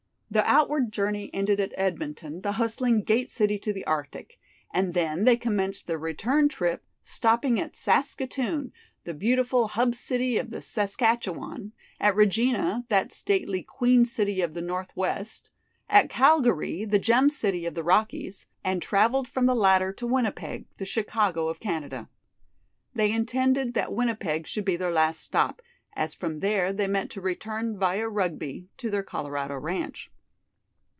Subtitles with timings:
[0.33, 4.39] The outward journey ended at Edmonton, the hustling "Gate City to the Arctic",
[4.73, 8.71] and then they commenced their return trip, stopping at Saskatoon,
[9.03, 14.61] the beautiful "Hub City of the Saskatchewan"; at Regina, that stately "Queen City of the
[14.61, 15.49] North West;"
[15.89, 20.63] at Calgary, the "Gem City of the Rockies", and travelled from the latter to Winnipeg,
[20.77, 22.07] the "Chicago of Canada."
[22.95, 25.61] They intended that Winnipeg should be their last stop,
[25.91, 30.09] as from there they meant to return via Rugby to their Colorado ranch.